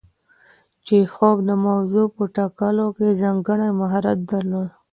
چیخوف 0.85 1.37
د 1.47 1.49
موضوع 1.65 2.07
په 2.15 2.23
ټاکلو 2.35 2.85
کې 2.97 3.17
ځانګړی 3.21 3.69
مهارت 3.79 4.19
درلود. 4.31 4.69